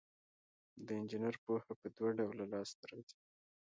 د 0.85 0.87
انجینر 0.99 1.35
پوهه 1.43 1.73
په 1.81 1.87
دوه 1.95 2.09
ډوله 2.17 2.43
لاس 2.53 2.69
ته 2.79 2.85
راځي. 2.91 3.17